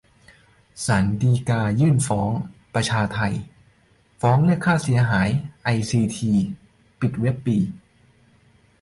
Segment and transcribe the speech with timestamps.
[0.85, 2.31] ศาลฎีกายืนรับฟ้อง
[2.73, 3.19] 'ประชาไท'
[4.21, 5.29] ฟ้องเรียกค่าเสียหาย
[5.63, 6.31] ไอซีที
[6.99, 7.57] ปิดเว็บปี